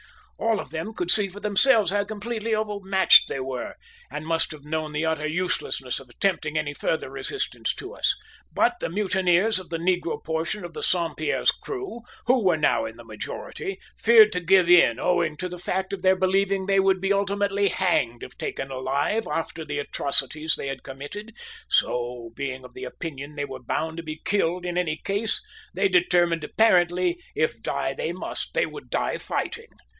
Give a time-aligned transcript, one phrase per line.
[0.39, 3.75] All of them could see for themselves how completely overmatched they were,
[4.09, 8.15] and must have known the utter uselessness of attempting any further resistance to us;
[8.51, 12.85] but the mutineers of the negro portion of the Saint Pierre's crew, who were now
[12.87, 16.79] in the majority, feared to give in owing to the fact of their believing they
[16.79, 21.33] would be ultimately hanged if taken alive after the atrocities they had committed;
[21.69, 25.43] so being of the opinion they were bound to be killed in any case,
[25.75, 29.67] they determined apparently, if die they must, they would die fighting.